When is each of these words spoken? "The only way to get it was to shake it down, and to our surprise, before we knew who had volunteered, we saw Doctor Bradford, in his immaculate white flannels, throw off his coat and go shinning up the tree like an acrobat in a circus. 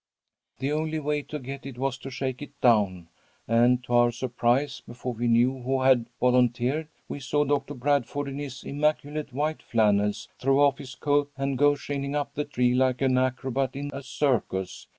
"The 0.57 0.71
only 0.71 0.97
way 0.97 1.21
to 1.21 1.37
get 1.37 1.63
it 1.63 1.77
was 1.77 1.99
to 1.99 2.09
shake 2.09 2.41
it 2.41 2.59
down, 2.59 3.09
and 3.47 3.83
to 3.83 3.93
our 3.93 4.09
surprise, 4.11 4.81
before 4.87 5.13
we 5.13 5.27
knew 5.27 5.61
who 5.61 5.83
had 5.83 6.07
volunteered, 6.19 6.87
we 7.07 7.19
saw 7.19 7.45
Doctor 7.45 7.75
Bradford, 7.75 8.27
in 8.27 8.39
his 8.39 8.63
immaculate 8.63 9.31
white 9.31 9.61
flannels, 9.61 10.27
throw 10.39 10.59
off 10.59 10.79
his 10.79 10.95
coat 10.95 11.29
and 11.37 11.55
go 11.55 11.75
shinning 11.75 12.15
up 12.15 12.33
the 12.33 12.45
tree 12.45 12.73
like 12.73 12.99
an 13.03 13.15
acrobat 13.15 13.75
in 13.75 13.91
a 13.93 14.01
circus. 14.01 14.87